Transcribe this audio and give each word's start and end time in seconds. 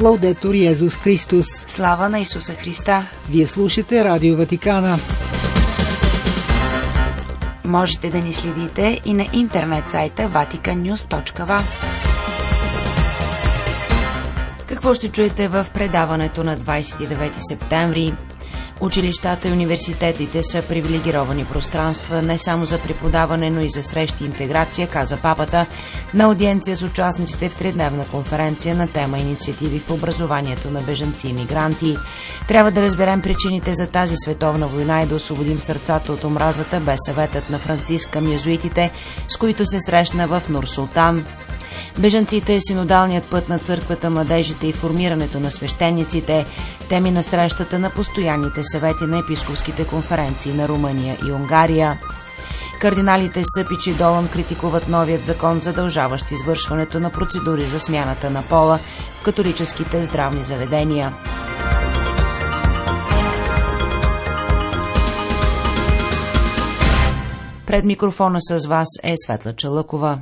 Лаудетор 0.00 0.54
Йезус 0.54 0.96
Христос. 0.96 1.46
Слава 1.46 2.08
на 2.08 2.20
Исуса 2.20 2.54
Христа. 2.54 3.06
Вие 3.30 3.46
слушате 3.46 4.04
Радио 4.04 4.36
Ватикана. 4.36 4.98
Можете 7.64 8.10
да 8.10 8.18
ни 8.18 8.32
следите 8.32 9.00
и 9.04 9.14
на 9.14 9.26
интернет 9.32 9.90
сайта 9.90 10.22
vaticannews.va. 10.22 11.62
Какво 14.66 14.94
ще 14.94 15.08
чуете 15.08 15.48
в 15.48 15.66
предаването 15.74 16.44
на 16.44 16.58
29 16.58 17.30
септември? 17.48 18.14
Училищата 18.80 19.48
и 19.48 19.52
университетите 19.52 20.42
са 20.42 20.62
привилегировани 20.62 21.44
пространства 21.44 22.22
не 22.22 22.38
само 22.38 22.64
за 22.64 22.78
преподаване, 22.78 23.50
но 23.50 23.60
и 23.60 23.68
за 23.68 23.82
срещи 23.82 24.24
и 24.24 24.26
интеграция, 24.26 24.88
каза 24.88 25.16
папата 25.16 25.66
на 26.14 26.24
аудиенция 26.24 26.76
с 26.76 26.82
участниците 26.82 27.48
в 27.48 27.56
тридневна 27.56 28.06
конференция 28.06 28.74
на 28.74 28.88
тема 28.88 29.18
инициативи 29.18 29.78
в 29.78 29.90
образованието 29.90 30.70
на 30.70 30.80
бежанци 30.80 31.28
и 31.28 31.32
мигранти. 31.32 31.96
Трябва 32.48 32.70
да 32.70 32.82
разберем 32.82 33.22
причините 33.22 33.74
за 33.74 33.86
тази 33.86 34.14
световна 34.16 34.66
война 34.66 35.02
и 35.02 35.06
да 35.06 35.14
освободим 35.14 35.60
сърцата 35.60 36.12
от 36.12 36.24
омразата, 36.24 36.80
бе 36.80 36.94
съветът 37.06 37.50
на 37.50 37.58
Франциск 37.58 38.10
към 38.10 38.32
язуитите, 38.32 38.90
с 39.28 39.36
които 39.36 39.66
се 39.66 39.80
срещна 39.80 40.26
в 40.26 40.42
Нур 40.48 40.64
Султан. 40.64 41.24
Бежанците, 41.98 42.60
синодалният 42.60 43.24
път 43.24 43.48
на 43.48 43.58
църквата, 43.58 44.10
младежите 44.10 44.66
и 44.66 44.72
формирането 44.72 45.40
на 45.40 45.50
свещениците, 45.50 46.46
теми 46.88 47.10
на 47.10 47.22
срещата 47.22 47.78
на 47.78 47.90
постоянните 47.90 48.64
съвети 48.64 49.04
на 49.04 49.18
епископските 49.18 49.86
конференции 49.86 50.52
на 50.52 50.68
Румъния 50.68 51.16
и 51.28 51.32
Унгария. 51.32 52.00
Кардиналите 52.80 53.42
Съпич 53.44 53.86
и 53.86 53.94
Долан 53.94 54.28
критикуват 54.28 54.88
новият 54.88 55.24
закон, 55.24 55.58
задължаващ 55.58 56.30
извършването 56.30 57.00
на 57.00 57.10
процедури 57.10 57.62
за 57.62 57.80
смяната 57.80 58.30
на 58.30 58.42
пола 58.42 58.78
в 59.20 59.22
католическите 59.22 60.04
здравни 60.04 60.44
заведения. 60.44 61.12
Пред 67.66 67.84
микрофона 67.84 68.38
с 68.40 68.66
вас 68.66 68.88
е 69.02 69.14
Светла 69.24 69.52
Чалъкова. 69.52 70.18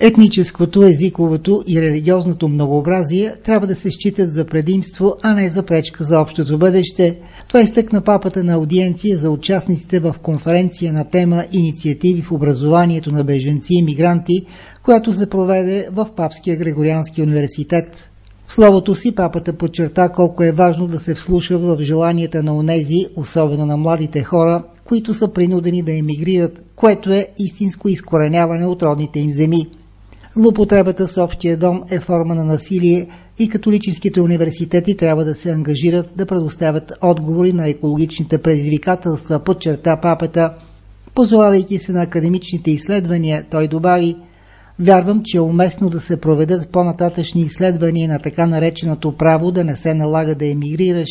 Етническото, 0.00 0.82
езиковото 0.82 1.62
и 1.66 1.82
религиозното 1.82 2.48
многообразие 2.48 3.34
трябва 3.44 3.66
да 3.66 3.74
се 3.74 3.90
считат 3.90 4.32
за 4.32 4.44
предимство, 4.44 5.14
а 5.22 5.34
не 5.34 5.50
за 5.50 5.62
пречка 5.62 6.04
за 6.04 6.20
общото 6.20 6.58
бъдеще. 6.58 7.18
Това 7.48 7.60
изтъкна 7.60 8.00
папата 8.00 8.44
на 8.44 8.52
аудиенция 8.52 9.18
за 9.18 9.30
участниците 9.30 10.00
в 10.00 10.14
конференция 10.22 10.92
на 10.92 11.04
тема 11.04 11.44
Инициативи 11.52 12.22
в 12.22 12.32
образованието 12.32 13.12
на 13.12 13.24
беженци 13.24 13.74
и 13.74 13.82
мигранти, 13.82 14.42
която 14.82 15.12
се 15.12 15.30
проведе 15.30 15.88
в 15.92 16.08
Папския 16.16 16.56
Григориански 16.56 17.22
университет. 17.22 18.10
В 18.46 18.52
словото 18.52 18.94
си 18.94 19.14
папата 19.14 19.52
подчерта 19.52 20.08
колко 20.08 20.42
е 20.42 20.52
важно 20.52 20.86
да 20.86 20.98
се 21.00 21.14
вслуша 21.14 21.58
в 21.58 21.76
желанията 21.80 22.42
на 22.42 22.56
онези, 22.56 23.06
особено 23.16 23.66
на 23.66 23.76
младите 23.76 24.22
хора, 24.22 24.62
които 24.84 25.14
са 25.14 25.32
принудени 25.32 25.82
да 25.82 25.98
емигрират, 25.98 26.64
което 26.76 27.12
е 27.12 27.26
истинско 27.38 27.88
изкореняване 27.88 28.66
от 28.66 28.82
родните 28.82 29.20
им 29.20 29.30
земи. 29.30 29.66
Злоупотребата 30.36 31.08
с 31.08 31.22
общия 31.22 31.56
дом 31.56 31.82
е 31.90 32.00
форма 32.00 32.34
на 32.34 32.44
насилие 32.44 33.06
и 33.38 33.48
католическите 33.48 34.20
университети 34.20 34.96
трябва 34.96 35.24
да 35.24 35.34
се 35.34 35.50
ангажират 35.50 36.12
да 36.16 36.26
предоставят 36.26 36.92
отговори 37.02 37.52
на 37.52 37.68
екологичните 37.68 38.38
предизвикателства, 38.38 39.38
подчерта 39.38 40.00
папата. 40.00 40.54
Позовавайки 41.14 41.78
се 41.78 41.92
на 41.92 42.02
академичните 42.02 42.70
изследвания, 42.70 43.44
той 43.50 43.68
добави 43.68 44.16
Вярвам, 44.78 45.22
че 45.24 45.36
е 45.36 45.40
уместно 45.40 45.90
да 45.90 46.00
се 46.00 46.20
проведат 46.20 46.68
по-нататъчни 46.68 47.40
изследвания 47.40 48.08
на 48.08 48.18
така 48.18 48.46
нареченото 48.46 49.16
право 49.16 49.50
да 49.52 49.64
не 49.64 49.76
се 49.76 49.94
налага 49.94 50.34
да 50.34 50.46
емигрираш. 50.46 51.10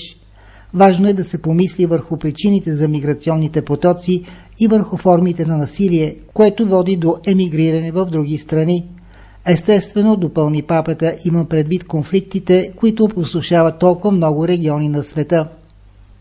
Важно 0.74 1.08
е 1.08 1.14
да 1.14 1.24
се 1.24 1.42
помисли 1.42 1.86
върху 1.86 2.18
причините 2.18 2.76
за 2.76 2.88
миграционните 2.88 3.62
потоци 3.62 4.24
и 4.60 4.68
върху 4.68 4.98
формите 4.98 5.46
на 5.46 5.58
насилие, 5.58 6.16
което 6.34 6.66
води 6.68 6.96
до 6.96 7.18
емигриране 7.28 7.92
в 7.92 8.06
други 8.06 8.38
страни. 8.38 8.95
Естествено, 9.48 10.18
допълни 10.18 10.62
папата, 10.62 11.16
има 11.26 11.46
предвид 11.46 11.84
конфликтите, 11.84 12.72
които 12.76 13.08
прослушават 13.08 13.80
толкова 13.80 14.12
много 14.12 14.48
региони 14.48 14.90
на 14.90 15.04
света. 15.04 15.48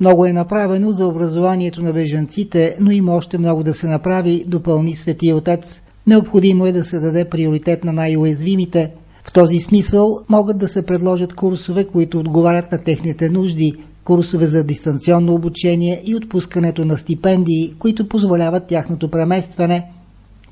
Много 0.00 0.26
е 0.26 0.32
направено 0.32 0.90
за 0.90 1.06
образованието 1.06 1.82
на 1.82 1.92
бежанците, 1.92 2.76
но 2.80 2.90
има 2.90 3.12
още 3.12 3.38
много 3.38 3.62
да 3.62 3.74
се 3.74 3.86
направи, 3.86 4.44
допълни 4.46 4.96
Светия 4.96 5.36
Отец. 5.36 5.80
Необходимо 6.06 6.66
е 6.66 6.72
да 6.72 6.84
се 6.84 7.00
даде 7.00 7.24
приоритет 7.24 7.84
на 7.84 7.92
най-уязвимите. 7.92 8.90
В 9.24 9.32
този 9.32 9.60
смисъл 9.60 10.06
могат 10.28 10.58
да 10.58 10.68
се 10.68 10.86
предложат 10.86 11.34
курсове, 11.34 11.84
които 11.84 12.18
отговарят 12.18 12.72
на 12.72 12.78
техните 12.78 13.28
нужди, 13.28 13.74
курсове 14.04 14.46
за 14.46 14.64
дистанционно 14.64 15.34
обучение 15.34 16.02
и 16.04 16.16
отпускането 16.16 16.84
на 16.84 16.98
стипендии, 16.98 17.74
които 17.78 18.08
позволяват 18.08 18.66
тяхното 18.66 19.10
преместване– 19.10 19.90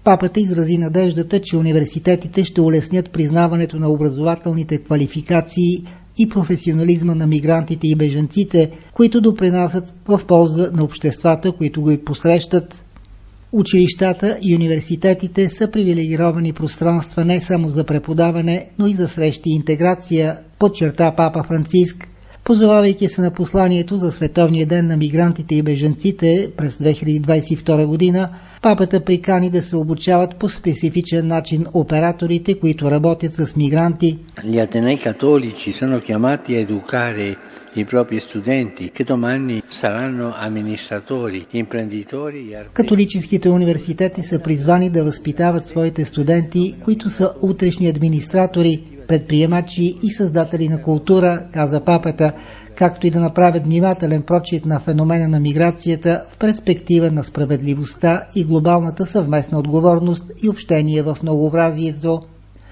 Папата 0.05 0.41
изрази 0.41 0.79
надеждата, 0.79 1.41
че 1.41 1.57
университетите 1.57 2.45
ще 2.45 2.61
улеснят 2.61 3.11
признаването 3.11 3.79
на 3.79 3.89
образователните 3.89 4.79
квалификации 4.79 5.85
и 6.19 6.29
професионализма 6.29 7.15
на 7.15 7.27
мигрантите 7.27 7.87
и 7.87 7.97
бежанците, 7.97 8.71
които 8.93 9.21
допринасят 9.21 9.95
в 10.09 10.21
полза 10.27 10.71
на 10.73 10.85
обществата, 10.85 11.53
които 11.53 11.83
го 11.83 11.91
и 11.91 12.05
посрещат. 12.05 12.85
Училищата 13.53 14.39
и 14.43 14.57
университетите 14.57 15.51
са 15.51 15.71
привилегировани 15.71 16.53
пространства 16.53 17.25
не 17.25 17.41
само 17.41 17.69
за 17.69 17.85
преподаване, 17.85 18.67
но 18.79 18.87
и 18.87 18.95
за 18.95 19.09
срещи 19.09 19.51
и 19.51 19.55
интеграция, 19.57 20.39
подчерта 20.59 21.15
Папа 21.17 21.43
Франциск. 21.43 22.09
Позовавайки 22.45 23.09
се 23.09 23.21
на 23.21 23.31
посланието 23.31 23.97
за 23.97 24.11
Световния 24.11 24.67
ден 24.67 24.87
на 24.87 24.97
мигрантите 24.97 25.55
и 25.55 25.63
беженците 25.63 26.51
през 26.57 26.79
2022 26.79 27.87
година, 27.87 28.29
папата 28.63 29.01
прикани 29.01 29.51
да 29.51 29.63
се 29.63 29.77
обучават 29.77 30.37
по 30.37 30.49
специфичен 30.49 31.27
начин 31.27 31.67
операторите, 31.75 32.59
които 32.59 32.91
работят 32.91 33.35
с 33.35 33.57
мигранти. 33.57 34.19
Gli 34.45 34.59
Atenei 34.59 34.99
cattolici 34.99 35.73
sono 35.73 36.01
chiamati 36.01 36.55
a 36.55 36.59
educare 36.59 37.37
i 37.75 37.85
propri 37.85 38.21
studenti 38.21 38.91
che 38.95 39.05
domani 39.05 39.63
saranno 39.69 40.35
amministratori, 40.35 41.47
imprenditori 41.53 42.51
e 42.51 42.57
artisti. 42.57 42.75
Католическите 42.75 43.49
университети 43.49 44.23
са 44.23 44.39
призвани 44.39 44.91
да 44.91 45.05
възпитават 45.05 45.65
своите 45.65 46.05
студенти, 46.05 46.75
които 46.85 47.11
са 47.11 47.33
утрешни 47.43 47.89
администратори, 47.89 48.83
предприемачи 49.13 49.95
и 50.03 50.11
създатели 50.11 50.69
на 50.69 50.83
култура, 50.83 51.43
каза 51.53 51.81
папата, 51.81 52.33
както 52.77 53.07
и 53.07 53.11
да 53.11 53.21
направят 53.21 53.65
внимателен 53.65 54.23
прочит 54.23 54.67
на 54.67 54.81
феномена 54.81 55.29
на 55.29 55.41
миграцията 55.41 56.25
в 56.29 56.39
перспектива 56.39 57.11
на 57.11 57.25
справедливостта 57.25 58.27
и 58.37 58.45
глобалната 58.45 59.07
съвместна 59.07 59.59
отговорност 59.59 60.33
и 60.45 60.49
общение 60.49 61.03
в 61.03 61.19
многообразието. 61.23 62.21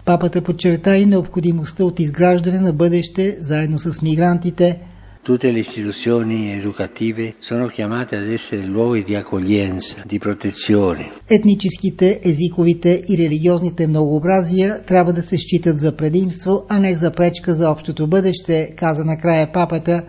Папата 0.05 0.43
подчерта 0.43 0.97
и 0.97 1.07
необходимостта 1.07 1.85
от 1.85 2.01
изграждане 2.01 2.61
на 2.61 2.73
бъдеще 2.73 3.37
заедно 3.41 3.79
с 3.79 4.03
мигрантите– 4.03 4.81
Tutte 5.23 5.53
le 5.53 5.59
istituzioni 5.59 6.53
educative 6.53 7.35
sono 7.41 7.67
chiamate 7.67 8.17
ad 8.17 8.27
essere 8.27 8.65
luoghi 8.65 9.05
di 9.05 9.15
accoglienza, 9.15 10.03
di 10.07 10.19
protezione. 10.19 11.11
Етническите, 11.29 12.21
езиковите 12.25 13.03
и 13.09 13.19
религиозните 13.19 13.87
многообразия 13.87 14.83
трябва 14.83 15.13
да 15.13 15.23
се 15.23 15.39
считат 15.39 15.79
за 15.79 15.97
предимство, 15.97 16.65
а 16.69 16.81
не 16.81 16.95
за 16.95 17.11
пречка 17.11 17.55
за 17.55 17.71
общото 17.71 18.07
бъдеще, 18.07 18.75
каза 18.77 19.05
накрая 19.05 19.53
папата. 19.53 20.03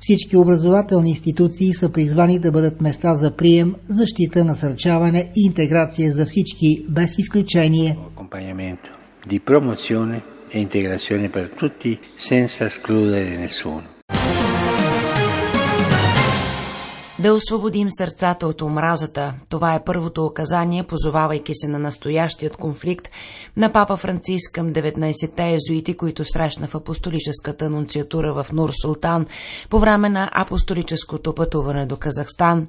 Всички 0.00 0.36
образователни 0.36 1.10
институции 1.10 1.74
са 1.74 1.92
призвани 1.92 2.38
да 2.38 2.50
бъдат 2.50 2.80
места 2.80 3.14
за 3.14 3.30
прием, 3.30 3.74
защита, 3.84 4.44
насърчаване 4.44 5.30
и 5.36 5.46
интеграция 5.46 6.12
за 6.12 6.26
всички, 6.26 6.84
без 6.88 7.18
изключение. 7.18 7.96
Di 9.28 9.40
promozione 9.40 10.22
e 10.54 10.58
integrazione 10.60 11.28
per 11.28 11.46
tutti 11.60 11.98
senza 12.16 12.64
escludere 12.64 13.36
nessuno. 13.36 13.97
Да 17.20 17.34
освободим 17.34 17.90
сърцата 17.90 18.46
от 18.46 18.62
омразата. 18.62 19.34
Това 19.48 19.74
е 19.74 19.84
първото 19.84 20.26
указание, 20.26 20.82
позовавайки 20.82 21.52
се 21.54 21.68
на 21.68 21.78
настоящият 21.78 22.56
конфликт 22.56 23.08
на 23.56 23.72
папа 23.72 23.96
Франциск 23.96 24.54
към 24.54 24.72
19-те 24.72 25.54
езуити, 25.54 25.96
които 25.96 26.24
срещна 26.24 26.66
в 26.66 26.74
апостолическата 26.74 27.64
анунциатура 27.64 28.42
в 28.42 28.52
Нур 28.52 28.70
Султан 28.82 29.26
по 29.70 29.78
време 29.78 30.08
на 30.08 30.30
апостолическото 30.32 31.34
пътуване 31.34 31.86
до 31.86 31.96
Казахстан. 31.96 32.66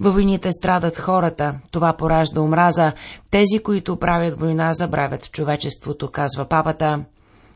Във 0.00 0.14
войните 0.14 0.52
страдат 0.52 0.98
хората, 0.98 1.54
това 1.70 1.92
поражда 1.92 2.40
омраза. 2.40 2.92
Тези, 3.30 3.58
които 3.58 3.96
правят 3.96 4.40
война, 4.40 4.72
забравят 4.72 5.32
човечеството, 5.32 6.10
казва 6.10 6.44
папата. 6.44 7.04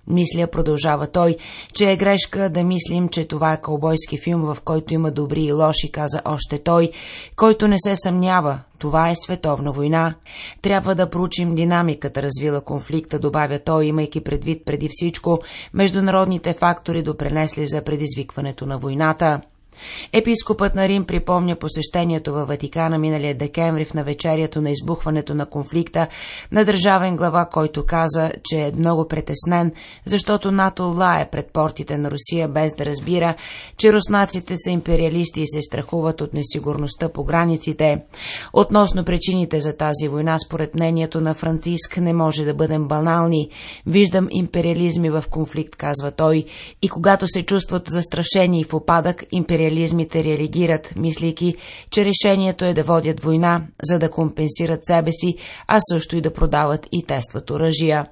Мисля, 0.08 0.46
продължава 0.46 1.06
той, 1.06 1.36
че 1.74 1.92
е 1.92 1.96
грешка 1.96 2.50
да 2.50 2.64
мислим, 2.64 3.08
че 3.08 3.28
това 3.28 3.52
е 3.52 3.60
кълбойски 3.60 4.18
филм, 4.24 4.54
в 4.54 4.56
който 4.64 4.94
има 4.94 5.10
добри 5.10 5.42
и 5.42 5.52
лоши, 5.52 5.92
каза 5.92 6.20
още 6.24 6.58
той, 6.58 6.90
който 7.36 7.68
не 7.68 7.76
се 7.78 7.96
съмнява. 7.96 8.60
Това 8.78 9.10
е 9.10 9.16
световна 9.16 9.72
война. 9.72 10.14
Трябва 10.62 10.94
да 10.94 11.10
проучим 11.10 11.54
динамиката, 11.54 12.22
развила 12.22 12.60
конфликта, 12.60 13.18
добавя 13.18 13.58
той, 13.58 13.86
имайки 13.86 14.20
предвид 14.20 14.64
преди 14.64 14.88
всичко 14.92 15.38
международните 15.74 16.52
фактори, 16.52 17.02
допренесли 17.02 17.66
за 17.66 17.84
предизвикването 17.84 18.66
на 18.66 18.78
войната. 18.78 19.40
Епископът 20.12 20.74
на 20.74 20.88
Рим 20.88 21.04
припомня 21.04 21.56
посещението 21.56 22.32
във 22.32 22.48
Ватикана 22.48 22.98
миналия 22.98 23.34
декември 23.34 23.84
в 23.84 23.94
навечерието 23.94 24.60
на 24.60 24.70
избухването 24.70 25.34
на 25.34 25.46
конфликта 25.46 26.06
на 26.52 26.64
държавен 26.64 27.16
глава, 27.16 27.48
който 27.52 27.86
каза, 27.86 28.32
че 28.44 28.56
е 28.56 28.72
много 28.76 29.08
притеснен, 29.08 29.72
защото 30.06 30.52
НАТО 30.52 30.82
лае 30.82 31.28
пред 31.30 31.52
портите 31.52 31.98
на 31.98 32.10
Русия 32.10 32.48
без 32.48 32.74
да 32.74 32.86
разбира, 32.86 33.34
че 33.76 33.92
руснаците 33.92 34.54
са 34.56 34.70
империалисти 34.70 35.40
и 35.40 35.48
се 35.48 35.62
страхуват 35.62 36.20
от 36.20 36.34
несигурността 36.34 37.08
по 37.08 37.24
границите. 37.24 38.02
Относно 38.52 39.04
причините 39.04 39.60
за 39.60 39.76
тази 39.76 40.08
война, 40.08 40.38
според 40.46 40.74
мнението 40.74 41.20
на 41.20 41.34
Франциск, 41.34 41.96
не 41.96 42.12
може 42.12 42.44
да 42.44 42.54
бъдем 42.54 42.88
банални. 42.88 43.50
Виждам 43.86 44.28
империализми 44.30 45.10
в 45.10 45.24
конфликт, 45.30 45.76
казва 45.76 46.10
той, 46.10 46.44
и 46.82 46.88
когато 46.88 47.26
се 47.26 47.42
чувстват 47.42 47.88
застрашени 47.88 48.60
и 48.60 48.64
в 48.64 48.74
опадък, 48.74 49.24
империализми 49.32 49.63
империализмите 49.64 50.24
реагират, 50.24 50.92
мислейки, 50.96 51.56
че 51.90 52.04
решението 52.04 52.64
е 52.64 52.74
да 52.74 52.84
водят 52.84 53.20
война, 53.20 53.62
за 53.82 53.98
да 53.98 54.10
компенсират 54.10 54.80
себе 54.86 55.12
си, 55.12 55.36
а 55.66 55.80
също 55.80 56.16
и 56.16 56.20
да 56.20 56.32
продават 56.32 56.88
и 56.92 57.06
тестват 57.06 57.50
оръжия. 57.50 58.06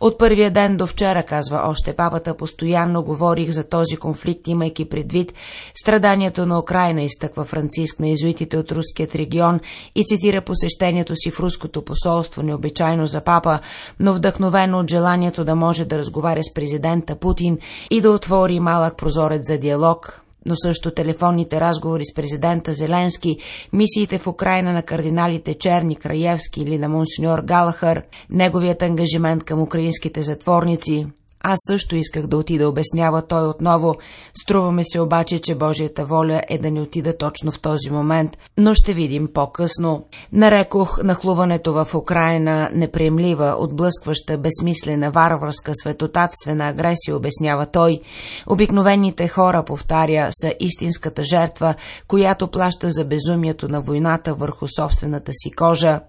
От 0.00 0.18
първия 0.18 0.50
ден 0.50 0.76
до 0.76 0.86
вчера, 0.86 1.22
казва 1.22 1.62
още 1.64 1.92
папата, 1.92 2.36
постоянно 2.36 3.02
говорих 3.02 3.50
за 3.50 3.68
този 3.68 3.96
конфликт, 3.96 4.48
имайки 4.48 4.88
предвид 4.88 5.34
страданието 5.80 6.46
на 6.46 6.58
Украина, 6.58 7.02
изтъква 7.02 7.44
Франциск 7.44 8.00
на 8.00 8.10
езуитите 8.10 8.56
от 8.58 8.72
руският 8.72 9.14
регион 9.14 9.60
и 9.94 10.04
цитира 10.04 10.42
посещението 10.42 11.16
си 11.16 11.30
в 11.30 11.40
руското 11.40 11.84
посолство, 11.84 12.42
необичайно 12.42 13.06
за 13.06 13.20
папа, 13.20 13.58
но 14.00 14.12
вдъхновено 14.12 14.78
от 14.78 14.90
желанието 14.90 15.44
да 15.44 15.54
може 15.54 15.84
да 15.84 15.98
разговаря 15.98 16.42
с 16.42 16.54
президента 16.54 17.16
Путин 17.16 17.58
и 17.90 18.00
да 18.00 18.10
отвори 18.10 18.60
малък 18.60 18.96
прозорец 18.96 19.42
за 19.46 19.58
диалог, 19.58 20.22
но 20.48 20.56
също 20.56 20.90
телефонните 20.90 21.60
разговори 21.60 22.04
с 22.04 22.14
президента 22.14 22.72
Зеленски, 22.72 23.36
мисиите 23.72 24.18
в 24.18 24.26
Украина 24.26 24.72
на 24.72 24.82
кардиналите 24.82 25.54
Черни, 25.54 25.96
Краевски 25.96 26.60
или 26.60 26.78
на 26.78 26.88
монсеньор 26.88 27.38
Галахър, 27.38 28.02
неговият 28.30 28.82
ангажимент 28.82 29.44
към 29.44 29.62
украинските 29.62 30.22
затворници, 30.22 31.06
аз 31.40 31.58
също 31.66 31.96
исках 31.96 32.26
да 32.26 32.36
отида, 32.36 32.68
обяснява 32.68 33.22
той 33.22 33.48
отново. 33.48 33.96
Струваме 34.42 34.82
се 34.84 35.00
обаче, 35.00 35.40
че 35.40 35.54
Божията 35.54 36.04
воля 36.04 36.42
е 36.48 36.58
да 36.58 36.70
не 36.70 36.80
отида 36.80 37.16
точно 37.16 37.52
в 37.52 37.60
този 37.60 37.90
момент, 37.90 38.38
но 38.56 38.74
ще 38.74 38.92
видим 38.92 39.28
по-късно. 39.34 40.04
Нарекох 40.32 41.02
нахлуването 41.02 41.72
в 41.72 41.94
Украина 41.94 42.70
неприемлива, 42.72 43.56
отблъскваща, 43.58 44.38
безсмислена, 44.38 45.10
варварска, 45.10 45.72
светотатствена 45.74 46.68
агресия, 46.68 47.16
обяснява 47.16 47.66
той. 47.66 48.00
Обикновените 48.46 49.28
хора, 49.28 49.64
повтаря, 49.64 50.28
са 50.30 50.54
истинската 50.60 51.24
жертва, 51.24 51.74
която 52.08 52.48
плаща 52.48 52.88
за 52.88 53.04
безумието 53.04 53.68
на 53.68 53.80
войната 53.80 54.34
върху 54.34 54.68
собствената 54.68 55.32
си 55.32 55.50
кожа. 55.50 56.00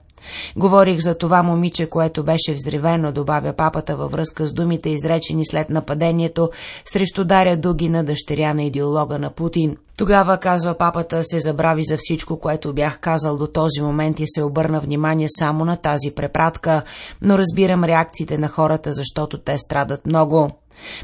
Говорих 0.56 1.00
за 1.00 1.18
това 1.18 1.44
момиче, 1.44 1.90
което 1.90 2.24
беше 2.24 2.54
взривено, 2.54 3.12
добавя 3.12 3.54
папата 3.54 3.96
във 3.96 4.12
връзка 4.12 4.46
с 4.46 4.54
думите, 4.54 4.90
изречени 4.90 5.46
след 5.46 5.70
нападението 5.70 6.50
срещу 6.86 7.26
Даря 7.26 7.58
Дугина, 7.58 8.04
дъщеря 8.04 8.54
на 8.54 8.64
идеолога 8.64 9.20
на 9.20 9.30
Путин. 9.30 9.78
Тогава, 9.98 10.38
казва 10.38 10.74
папата, 10.74 11.24
се 11.24 11.40
забрави 11.40 11.84
за 11.84 11.98
всичко, 12.00 12.40
което 12.40 12.74
бях 12.74 13.00
казал 13.00 13.38
до 13.38 13.48
този 13.48 13.82
момент 13.82 14.20
и 14.20 14.24
се 14.28 14.44
обърна 14.44 14.80
внимание 14.80 15.28
само 15.30 15.66
на 15.66 15.76
тази 15.76 16.12
препратка, 16.16 16.82
но 17.22 17.38
разбирам 17.38 17.84
реакциите 17.84 18.38
на 18.38 18.48
хората, 18.48 18.94
защото 18.94 19.38
те 19.38 19.58
страдат 19.58 20.06
много. 20.06 20.52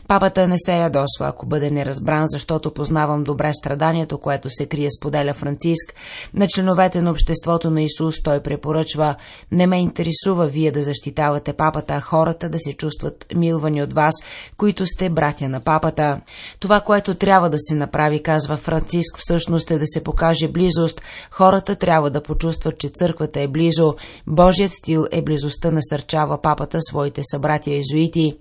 Папата 0.08 0.48
не 0.48 0.56
се 0.58 0.78
ядосва, 0.78 1.28
ако 1.28 1.46
бъде 1.46 1.72
неразбран, 1.72 2.28
защото 2.28 2.74
познавам 2.74 3.24
добре 3.24 3.54
страданието, 3.54 4.18
което 4.18 4.50
се 4.50 4.66
крие 4.66 4.92
споделя 4.92 5.34
Франциск. 5.34 5.94
На 6.34 6.48
членовете 6.48 7.02
на 7.02 7.12
обществото 7.12 7.72
на 7.72 7.82
Исус 7.82 8.16
той 8.24 8.40
препоръчва 8.40 9.16
«Не 9.52 9.68
ме 9.68 9.82
интересува 9.82 10.48
вие 10.48 10.72
да 10.72 10.84
защитавате 10.84 11.54
папата, 11.54 11.94
а 11.94 12.02
хората 12.02 12.50
да 12.50 12.60
се 12.60 12.74
чувстват 12.74 13.26
милвани 13.36 13.84
от 13.84 13.94
вас, 13.94 14.14
които 14.58 14.86
сте 14.86 15.10
братя 15.10 15.50
на 15.50 15.60
папата». 15.60 16.22
Това, 16.60 16.82
което 16.82 17.16
трябва 17.16 17.50
да 17.50 17.58
се 17.60 17.76
направи, 17.76 18.24
казва 18.24 18.58
Франциск, 18.58 19.18
всъщност 19.18 19.72
е 19.72 19.80
да 19.80 19.88
се 19.88 20.04
покаже 20.04 20.48
близост. 20.48 21.02
Хората 21.32 21.76
трябва 21.76 22.10
да 22.10 22.24
почувстват, 22.24 22.80
че 22.80 22.90
църквата 22.90 23.42
е 23.42 23.48
близо. 23.48 23.96
Божият 24.28 24.72
стил 24.72 25.06
е 25.12 25.22
близостта 25.22 25.72
насърчава 25.72 26.42
папата 26.42 26.80
своите 26.82 27.22
събратия 27.24 27.80
езуити. 27.80 28.38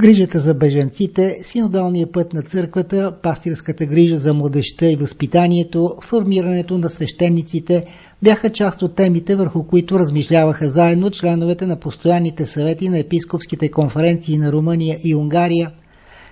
Грижата 0.00 0.40
за 0.40 0.54
беженците, 0.54 1.36
синодалния 1.42 2.12
път 2.12 2.32
на 2.32 2.42
църквата, 2.42 3.16
пастирската 3.22 3.86
грижа 3.86 4.18
за 4.18 4.34
младеща 4.34 4.90
и 4.92 4.96
възпитанието, 4.96 5.94
формирането 6.02 6.78
на 6.78 6.90
свещениците 6.90 7.84
бяха 8.22 8.50
част 8.50 8.82
от 8.82 8.94
темите, 8.94 9.36
върху 9.36 9.64
които 9.66 9.98
размишляваха 9.98 10.68
заедно 10.68 11.10
членовете 11.10 11.66
на 11.66 11.76
постоянните 11.76 12.46
съвети 12.46 12.88
на 12.88 12.98
епископските 12.98 13.70
конференции 13.70 14.38
на 14.38 14.52
Румъния 14.52 14.98
и 15.04 15.14
Унгария. 15.14 15.70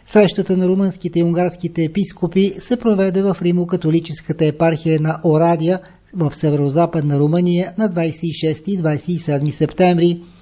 Срещата 0.06 0.56
на 0.56 0.68
румънските 0.68 1.18
и 1.18 1.22
унгарските 1.22 1.84
епископи 1.84 2.52
се 2.58 2.76
проведе 2.76 3.22
в 3.22 3.36
Римо-католическата 3.42 4.46
епархия 4.46 5.00
на 5.00 5.20
Орадия 5.24 5.80
в 6.14 6.34
северо-западна 6.34 7.18
Румъния 7.18 7.72
на 7.78 7.88
26 7.88 8.68
и 8.68 8.78
27 8.78 9.50
септември– 9.50 10.22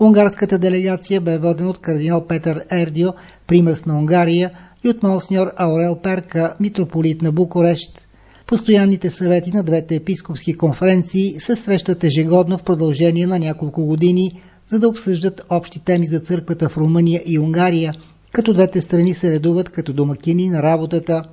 Унгарската 0.00 0.58
делегация 0.58 1.20
бе 1.20 1.38
водена 1.38 1.70
от 1.70 1.78
кардинал 1.78 2.26
Петър 2.26 2.64
Ердио, 2.70 3.08
примърс 3.46 3.86
на 3.86 3.98
Унгария, 3.98 4.50
и 4.84 4.88
от 4.88 5.02
монсньор 5.02 5.46
Аурел 5.56 5.96
Перка, 6.02 6.54
митрополит 6.60 7.22
на 7.22 7.32
Букурещ. 7.32 8.08
Постоянните 8.46 9.10
съвети 9.10 9.50
на 9.54 9.62
двете 9.62 9.94
епископски 9.94 10.56
конференции 10.56 11.40
се 11.40 11.56
срещат 11.56 12.04
ежегодно 12.04 12.58
в 12.58 12.62
продължение 12.62 13.26
на 13.26 13.38
няколко 13.38 13.86
години, 13.86 14.42
за 14.66 14.78
да 14.78 14.88
обсъждат 14.88 15.42
общи 15.50 15.80
теми 15.80 16.06
за 16.06 16.20
църквата 16.20 16.68
в 16.68 16.76
Румъния 16.76 17.22
и 17.26 17.38
Унгария, 17.38 17.94
като 18.32 18.52
двете 18.52 18.80
страни 18.80 19.14
се 19.14 19.30
редуват 19.30 19.68
като 19.68 19.92
домакини 19.92 20.48
на 20.48 20.62
работата. 20.62 21.24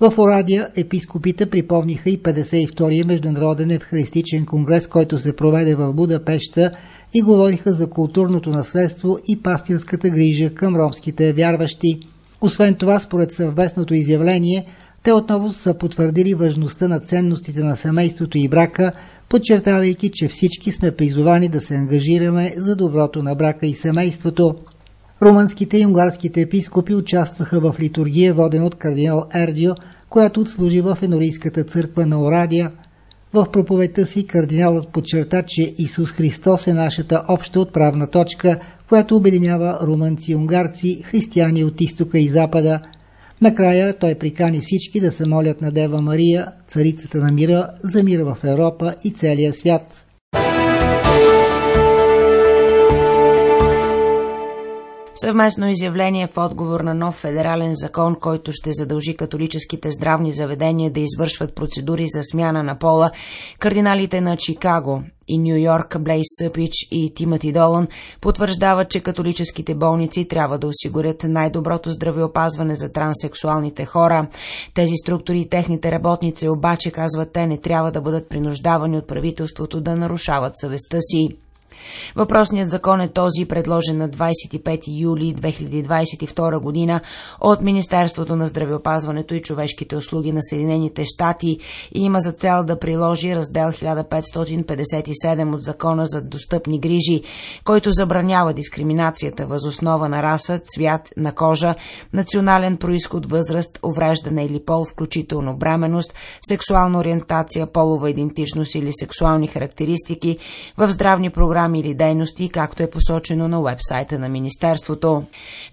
В 0.00 0.18
Орадия 0.18 0.68
епископите 0.76 1.46
припомниха 1.46 2.10
и 2.10 2.22
52-я 2.22 3.04
Международен 3.04 3.70
евхаристичен 3.70 4.46
конгрес, 4.46 4.86
който 4.86 5.18
се 5.18 5.36
проведе 5.36 5.74
в 5.74 5.92
Будапешта 5.92 6.70
и 7.14 7.22
говориха 7.22 7.72
за 7.72 7.90
културното 7.90 8.50
наследство 8.50 9.18
и 9.28 9.42
пастирската 9.42 10.10
грижа 10.10 10.54
към 10.54 10.76
ромските 10.76 11.32
вярващи. 11.32 12.00
Освен 12.40 12.74
това, 12.74 13.00
според 13.00 13.32
съвместното 13.32 13.94
изявление, 13.94 14.66
те 15.02 15.12
отново 15.12 15.50
са 15.50 15.74
потвърдили 15.74 16.34
важността 16.34 16.88
на 16.88 17.00
ценностите 17.00 17.64
на 17.64 17.76
семейството 17.76 18.38
и 18.38 18.48
брака, 18.48 18.92
подчертавайки, 19.28 20.10
че 20.12 20.28
всички 20.28 20.72
сме 20.72 20.90
призовани 20.90 21.48
да 21.48 21.60
се 21.60 21.74
ангажираме 21.74 22.52
за 22.56 22.76
доброто 22.76 23.22
на 23.22 23.34
брака 23.34 23.66
и 23.66 23.74
семейството. 23.74 24.54
Румънските 25.22 25.78
и 25.78 25.86
унгарските 25.86 26.40
епископи 26.40 26.94
участваха 26.94 27.60
в 27.60 27.80
литургия, 27.80 28.34
воден 28.34 28.64
от 28.64 28.74
кардинал 28.74 29.26
Ердио, 29.34 29.72
която 30.08 30.40
отслужи 30.40 30.80
в 30.80 30.98
Енорийската 31.02 31.64
църква 31.64 32.06
на 32.06 32.22
Орадия– 32.22 32.70
в 33.32 33.46
проповедта 33.52 34.06
си 34.06 34.26
кардиналът 34.26 34.88
подчерта, 34.88 35.42
че 35.46 35.74
Исус 35.78 36.12
Христос 36.12 36.66
е 36.66 36.74
нашата 36.74 37.24
обща 37.28 37.60
отправна 37.60 38.06
точка, 38.06 38.58
която 38.88 39.16
обединява 39.16 39.78
румънци 39.82 40.32
и 40.32 40.36
унгарци, 40.36 41.02
християни 41.02 41.64
от 41.64 41.80
изтока 41.80 42.18
и 42.18 42.28
запада. 42.28 42.80
Накрая 43.40 43.98
той 43.98 44.14
прикани 44.14 44.60
всички 44.60 45.00
да 45.00 45.12
се 45.12 45.26
молят 45.26 45.60
на 45.60 45.72
Дева 45.72 46.00
Мария, 46.00 46.52
царицата 46.66 47.18
на 47.18 47.32
мира, 47.32 47.68
за 47.82 48.02
мир 48.02 48.20
в 48.20 48.36
Европа 48.44 48.94
и 49.04 49.10
целия 49.10 49.54
свят. 49.54 50.06
Съвместно 55.20 55.68
изявление 55.68 56.26
в 56.26 56.38
отговор 56.38 56.80
на 56.80 56.94
нов 56.94 57.14
федерален 57.14 57.74
закон, 57.74 58.16
който 58.20 58.52
ще 58.52 58.72
задължи 58.72 59.16
католическите 59.16 59.90
здравни 59.90 60.32
заведения 60.32 60.90
да 60.90 61.00
извършват 61.00 61.54
процедури 61.54 62.06
за 62.14 62.22
смяна 62.22 62.62
на 62.62 62.78
пола, 62.78 63.10
кардиналите 63.58 64.20
на 64.20 64.36
Чикаго 64.36 65.02
и 65.28 65.38
Нью 65.38 65.56
Йорк 65.56 65.96
Блейс 66.00 66.26
Съпич 66.38 66.72
и 66.90 67.14
Тимати 67.14 67.52
Долан 67.52 67.88
потвърждават, 68.20 68.90
че 68.90 69.00
католическите 69.00 69.74
болници 69.74 70.28
трябва 70.28 70.58
да 70.58 70.66
осигурят 70.66 71.22
най-доброто 71.24 71.90
здравеопазване 71.90 72.76
за 72.76 72.92
транссексуалните 72.92 73.84
хора. 73.84 74.26
Тези 74.74 74.94
структури 75.02 75.40
и 75.40 75.48
техните 75.48 75.92
работници 75.92 76.48
обаче, 76.48 76.90
казват 76.90 77.32
те, 77.32 77.46
не 77.46 77.58
трябва 77.58 77.92
да 77.92 78.00
бъдат 78.00 78.28
принуждавани 78.28 78.98
от 78.98 79.06
правителството 79.06 79.80
да 79.80 79.96
нарушават 79.96 80.58
съвестта 80.58 80.98
си. 81.00 81.28
Въпросният 82.16 82.70
закон 82.70 83.00
е 83.00 83.08
този, 83.08 83.44
предложен 83.48 83.98
на 83.98 84.08
25 84.08 84.80
юли 85.00 85.34
2022 85.34 86.60
година 86.60 87.00
от 87.40 87.60
Министерството 87.60 88.36
на 88.36 88.46
здравеопазването 88.46 89.34
и 89.34 89.42
човешките 89.42 89.96
услуги 89.96 90.32
на 90.32 90.40
Съединените 90.42 91.04
щати 91.04 91.58
и 91.94 92.02
има 92.02 92.20
за 92.20 92.32
цел 92.32 92.64
да 92.64 92.78
приложи 92.78 93.36
раздел 93.36 93.68
1557 93.68 95.54
от 95.54 95.62
Закона 95.62 96.06
за 96.06 96.22
достъпни 96.22 96.80
грижи, 96.80 97.22
който 97.64 97.90
забранява 97.92 98.52
дискриминацията 98.52 99.46
възоснова 99.46 100.08
на 100.08 100.22
раса, 100.22 100.60
цвят 100.64 101.08
на 101.16 101.32
кожа, 101.32 101.74
национален 102.12 102.76
происход, 102.76 103.26
възраст, 103.26 103.78
увреждане 103.82 104.44
или 104.44 104.64
пол, 104.64 104.84
включително 104.84 105.56
бременност, 105.56 106.14
сексуална 106.48 106.98
ориентация, 106.98 107.66
полова 107.66 108.10
идентичност 108.10 108.74
или 108.74 108.90
сексуални 108.92 109.46
характеристики. 109.46 110.38
В 110.76 110.92
здравни 110.92 111.30
програми 111.30 111.59
или 111.68 111.94
дейности, 111.94 112.48
както 112.48 112.82
е 112.82 112.90
посочено 112.90 113.48
на 113.48 113.60
уебсайта 113.60 114.18
на 114.18 114.28
Министерството. 114.28 115.24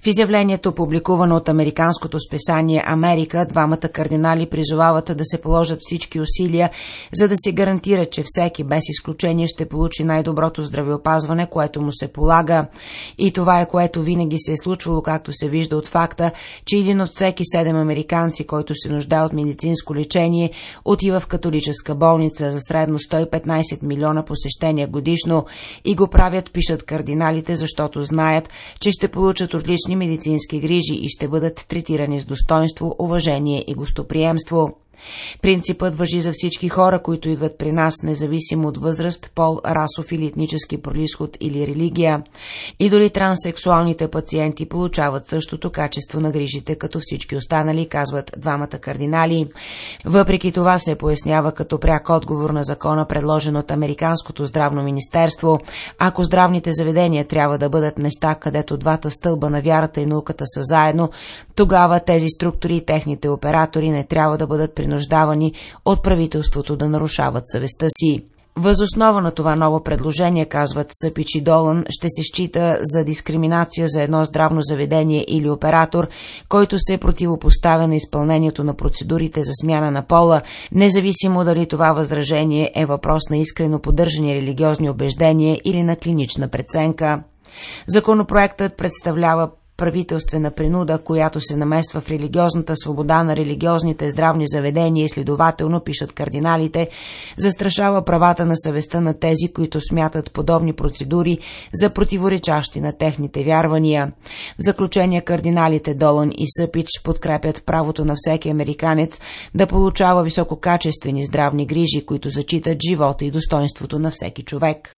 В 0.04 0.08
изявлението, 0.08 0.72
публикувано 0.72 1.36
от 1.36 1.50
американското 1.50 2.20
списание 2.20 2.84
Америка, 2.86 3.46
двамата 3.50 3.78
кардинали 3.78 4.50
призовават 4.50 5.18
да 5.18 5.26
се 5.26 5.42
положат 5.42 5.80
всички 5.82 6.20
усилия, 6.20 6.70
за 7.14 7.28
да 7.28 7.36
се 7.38 7.52
гарантира, 7.52 8.06
че 8.06 8.24
всеки 8.26 8.64
без 8.64 8.84
изключение 8.90 9.48
ще 9.48 9.70
получи 9.70 10.04
най-доброто 10.04 10.64
здравеопазване, 10.64 11.50
което 11.50 11.82
му 11.82 11.92
се 11.92 12.08
полага. 12.08 12.66
И 13.18 13.32
това 13.32 13.62
е 13.62 13.70
което 13.70 14.02
винаги 14.02 14.40
се 14.40 14.52
е 14.52 14.58
случвало, 14.64 15.02
както 15.02 15.34
се 15.34 15.50
вижда 15.50 15.78
от 15.78 15.88
факта, 15.88 16.32
че 16.66 16.78
един 16.78 17.02
от 17.02 17.10
всеки 17.10 17.44
седем 17.46 17.76
американци, 17.76 18.48
който 18.48 18.76
се 18.76 18.90
нуждае 18.90 19.22
от 19.22 19.34
медицинско 19.34 19.96
лечение, 19.96 20.52
отива 20.86 21.20
в 21.20 21.28
католическа 21.28 21.96
болница 21.96 22.52
за 22.52 22.60
средно 22.60 23.00
115 23.00 23.84
милиона 23.84 24.26
посещения 24.26 24.88
годишно 24.88 25.46
и 25.86 25.96
го 25.96 26.08
правят, 26.08 26.54
пишат 26.54 26.84
кардиналите, 26.84 27.56
защото 27.56 28.02
знаят, 28.02 28.50
че 28.80 28.92
ще 28.92 29.08
получат 29.08 29.54
отлични 29.54 29.96
медицински 29.96 30.60
грижи 30.60 30.94
и 30.94 31.10
ще 31.10 31.28
бъдат 31.28 31.66
третирани 31.68 32.20
с 32.20 32.26
достоинство, 32.26 32.96
уважение 33.00 33.64
и 33.68 33.74
гостоприемство. 33.74 34.78
Принципът 35.42 35.98
въжи 35.98 36.22
за 36.22 36.32
всички 36.34 36.70
хора, 36.70 37.02
които 37.04 37.30
идват 37.30 37.58
при 37.58 37.72
нас, 37.72 37.96
независимо 38.04 38.68
от 38.68 38.78
възраст, 38.78 39.32
пол, 39.36 39.60
расов 39.66 40.12
или 40.12 40.26
етнически 40.26 40.82
происход 40.82 41.38
или 41.40 41.68
религия. 41.68 42.24
И 42.80 42.90
дори 42.90 43.10
транссексуалните 43.10 44.08
пациенти 44.08 44.66
получават 44.66 45.28
същото 45.28 45.72
качество 45.72 46.20
на 46.20 46.32
грижите, 46.32 46.76
като 46.76 47.00
всички 47.02 47.36
останали, 47.36 47.90
казват 47.90 48.32
двамата 48.38 48.68
кардинали. 48.68 49.48
Въпреки 50.06 50.52
това 50.52 50.80
се 50.80 50.96
пояснява 50.96 51.52
като 51.52 51.80
пряк 51.80 52.10
отговор 52.10 52.50
на 52.50 52.64
закона, 52.64 53.08
предложен 53.08 53.56
от 53.56 53.72
Американското 53.72 54.46
здравно 54.46 54.84
министерство. 54.84 55.60
Ако 56.00 56.24
здравните 56.24 56.72
заведения 56.72 57.26
трябва 57.26 57.58
да 57.58 57.70
бъдат 57.70 57.98
места, 57.98 58.36
където 58.36 58.78
двата 58.78 59.12
стълба 59.12 59.50
на 59.50 59.62
вярата 59.62 60.02
и 60.02 60.06
науката 60.06 60.44
са 60.48 60.62
заедно, 60.64 61.10
тогава 61.56 62.00
тези 62.00 62.30
структури 62.30 62.76
и 62.76 62.86
техните 62.86 63.30
оператори 63.30 63.90
не 63.90 64.04
трябва 64.04 64.38
да 64.38 64.48
бъдат 64.48 64.76
принуждавани 64.88 65.54
от 65.86 66.04
правителството 66.04 66.76
да 66.76 66.90
нарушават 66.90 67.44
съвестта 67.48 67.88
си. 67.90 68.24
Възоснова 68.56 69.22
на 69.22 69.32
това 69.32 69.56
ново 69.56 69.84
предложение, 69.84 70.46
казват 70.46 70.88
Съпич 70.92 71.36
и 71.36 71.42
Долан, 71.42 71.86
ще 71.90 72.08
се 72.10 72.24
счита 72.24 72.80
за 72.82 73.04
дискриминация 73.04 73.88
за 73.88 74.02
едно 74.02 74.26
здравно 74.26 74.62
заведение 74.62 75.26
или 75.28 75.50
оператор, 75.50 76.08
който 76.50 76.80
се 76.80 76.98
противопоставя 76.98 77.88
на 77.88 77.96
изпълнението 77.96 78.64
на 78.64 78.74
процедурите 78.74 79.44
за 79.44 79.52
смяна 79.62 79.92
на 79.92 80.04
пола, 80.04 80.42
независимо 80.72 81.44
дали 81.44 81.66
това 81.66 81.94
възражение 81.94 82.72
е 82.76 82.86
въпрос 82.86 83.30
на 83.30 83.38
искрено 83.38 83.80
поддържани 83.80 84.36
религиозни 84.36 84.90
убеждения 84.90 85.60
или 85.66 85.84
на 85.84 85.96
клинична 85.96 86.48
преценка. 86.48 87.24
Законопроектът 87.88 88.78
представлява 88.78 89.50
правителствена 89.78 90.52
принуда, 90.52 90.98
която 90.98 91.42
се 91.42 91.56
намества 91.56 92.02
в 92.02 92.10
религиозната 92.10 92.76
свобода 92.76 93.24
на 93.24 93.36
религиозните 93.36 94.10
здравни 94.10 94.46
заведения 94.48 95.06
и 95.06 95.10
следователно, 95.10 95.82
пишат 95.84 96.14
кардиналите, 96.14 96.90
застрашава 97.38 98.06
правата 98.06 98.46
на 98.46 98.58
съвестта 98.58 99.02
на 99.02 99.14
тези, 99.14 99.54
които 99.56 99.82
смятат 99.82 100.32
подобни 100.32 100.74
процедури 100.74 101.38
за 101.74 101.94
противоречащи 101.94 102.82
на 102.82 102.94
техните 102.94 103.44
вярвания. 103.44 104.12
В 104.60 104.64
заключение 104.64 105.22
кардиналите 105.22 105.94
Долан 105.94 106.32
и 106.32 106.46
Съпич 106.48 106.88
подкрепят 107.04 107.64
правото 107.66 108.06
на 108.06 108.14
всеки 108.18 108.50
американец 108.50 109.20
да 109.56 109.68
получава 109.68 110.24
висококачествени 110.24 111.26
здравни 111.26 111.66
грижи, 111.66 112.06
които 112.06 112.30
зачитат 112.30 112.78
живота 112.90 113.26
и 113.26 113.32
достоинството 113.32 114.00
на 114.00 114.12
всеки 114.12 114.44
човек. 114.44 114.94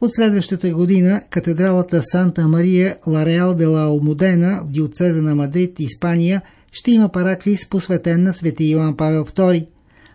От 0.00 0.12
следващата 0.12 0.70
година 0.70 1.22
катедралата 1.30 2.02
Санта 2.02 2.48
Мария 2.48 2.96
Лареал 3.06 3.54
де 3.54 3.66
ла 3.66 3.80
Алмудена 3.80 4.60
в 4.64 4.70
диоцеза 4.70 5.22
на 5.22 5.34
Мадрид, 5.34 5.80
Испания, 5.80 6.42
ще 6.72 6.90
има 6.90 7.08
параклис 7.08 7.68
посветен 7.68 8.22
на 8.22 8.34
свети 8.34 8.64
Йоан 8.64 8.96
Павел 8.96 9.24
II. 9.24 9.66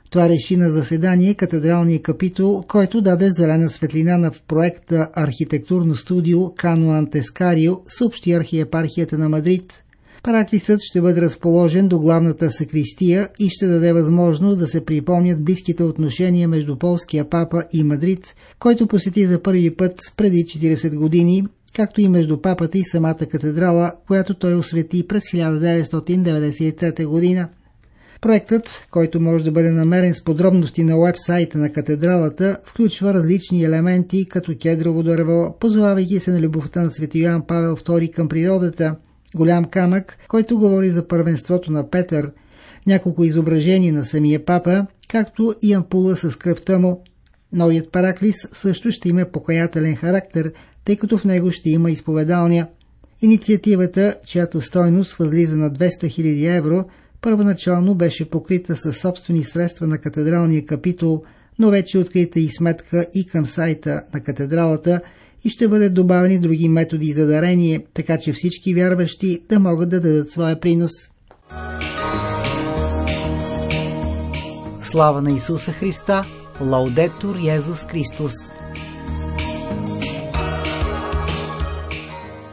Това 0.10 0.30
реши 0.30 0.58
на 0.58 0.72
заседание 0.72 1.34
катедралния 1.34 2.02
капитул, 2.02 2.64
който 2.68 3.02
даде 3.02 3.30
зелена 3.32 3.70
светлина 3.70 4.18
на 4.18 4.32
проекта 4.48 5.10
архитектурно 5.14 5.96
студио 5.96 6.56
Кано 6.56 6.92
Антескарио, 6.92 7.74
съобщи 7.88 8.34
архиепархията 8.34 9.18
на 9.18 9.30
Мадрид. 9.30 9.84
Параклисът 10.24 10.82
ще 10.82 11.02
бъде 11.02 11.22
разположен 11.22 11.88
до 11.88 12.00
главната 12.00 12.52
сакристия 12.52 13.30
и 13.40 13.50
ще 13.50 13.68
даде 13.68 13.94
възможност 13.94 14.60
да 14.60 14.68
се 14.68 14.86
припомнят 14.86 15.44
близките 15.44 15.84
отношения 15.84 16.48
между 16.48 16.76
полския 16.76 17.30
папа 17.30 17.64
и 17.74 17.84
Мадрид, 17.84 18.36
който 18.60 18.88
посети 18.88 19.26
за 19.26 19.44
първи 19.44 19.76
път 19.76 20.00
преди 20.18 20.38
40 20.38 20.96
години, 20.96 21.48
както 21.76 22.02
и 22.02 22.10
между 22.10 22.42
папата 22.42 22.78
и 22.78 22.86
самата 22.86 23.26
катедрала, 23.32 23.94
която 24.08 24.34
той 24.34 24.56
освети 24.56 25.08
през 25.08 25.24
1993 25.24 27.06
година. 27.06 27.50
Проектът, 28.22 28.88
който 28.92 29.22
може 29.22 29.44
да 29.46 29.52
бъде 29.52 29.72
намерен 29.72 30.14
с 30.16 30.24
подробности 30.24 30.84
на 30.84 30.98
уебсайта 30.98 31.58
на 31.58 31.72
катедралата, 31.72 32.58
включва 32.66 33.14
различни 33.14 33.64
елементи, 33.64 34.26
като 34.30 34.56
кедрово 34.62 35.04
дърво, 35.04 35.56
позовавайки 35.60 36.20
се 36.20 36.32
на 36.32 36.42
любовта 36.42 36.82
на 36.82 36.92
свети 36.92 37.20
Йоан 37.20 37.44
Павел 37.48 37.78
II 37.78 38.12
към 38.12 38.30
природата– 38.30 38.96
голям 39.36 39.66
камък, 39.66 40.18
който 40.28 40.60
говори 40.60 40.90
за 40.90 41.08
първенството 41.08 41.72
на 41.72 41.90
Петър, 41.90 42.32
няколко 42.88 43.24
изображения 43.24 43.94
на 43.94 44.06
самия 44.06 44.46
папа, 44.46 44.86
както 45.10 45.56
и 45.62 45.74
ампула 45.74 46.16
с 46.16 46.36
кръвта 46.36 46.80
му. 46.80 47.04
Новият 47.54 47.92
параклис 47.92 48.36
също 48.52 48.92
ще 48.92 49.10
има 49.10 49.26
покаятелен 49.26 49.96
характер, 49.96 50.52
тъй 50.86 50.96
като 50.96 51.18
в 51.18 51.26
него 51.26 51.52
ще 51.52 51.70
има 51.70 51.92
изповедалния. 51.92 52.68
Инициативата, 53.22 54.16
чиято 54.26 54.62
стойност 54.62 55.14
възлиза 55.14 55.58
на 55.58 55.72
200 55.72 55.90
000 55.90 56.58
евро, 56.58 56.86
първоначално 57.22 57.96
беше 57.96 58.30
покрита 58.30 58.76
със 58.76 58.98
собствени 58.98 59.44
средства 59.44 59.88
на 59.88 59.98
катедралния 59.98 60.66
капитул, 60.66 61.24
но 61.60 61.70
вече 61.70 61.98
открита 61.98 62.40
и 62.40 62.50
сметка 62.50 63.06
и 63.14 63.28
към 63.28 63.46
сайта 63.46 64.04
на 64.14 64.20
катедралата– 64.20 65.02
и 65.44 65.50
ще 65.50 65.68
бъдат 65.68 65.94
добавени 65.94 66.40
други 66.40 66.70
методи 66.70 67.14
за 67.14 67.28
дарение, 67.28 67.86
така 67.94 68.18
че 68.18 68.34
всички 68.34 68.74
вярващи 68.74 69.40
да 69.50 69.60
могат 69.60 69.90
да 69.90 70.02
дадат 70.02 70.30
своя 70.30 70.60
принос. 70.60 70.92
Слава 74.82 75.22
на 75.22 75.32
Исуса 75.32 75.72
Христа! 75.72 76.26
Лаудетур 76.62 77.36
Йезус 77.36 77.86
Христос! 77.86 78.34